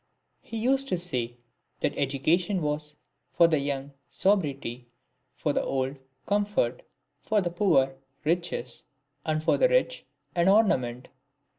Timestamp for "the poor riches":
7.39-8.85